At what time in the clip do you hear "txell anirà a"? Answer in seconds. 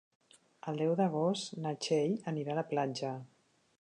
1.87-2.59